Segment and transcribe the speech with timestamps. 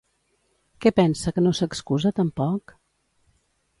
[0.85, 2.75] Què pensa que no s'excusa tampoc?